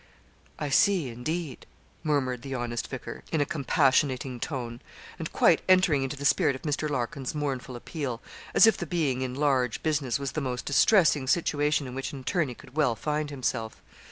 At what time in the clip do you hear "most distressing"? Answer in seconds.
10.41-11.27